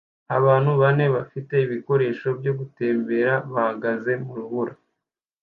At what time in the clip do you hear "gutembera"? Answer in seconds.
2.59-3.33